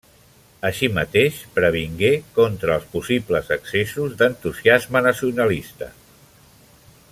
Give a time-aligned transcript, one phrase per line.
[0.69, 2.09] Així mateix, previngué
[2.39, 5.93] contra els possibles excessos d'entusiasme nacionalista.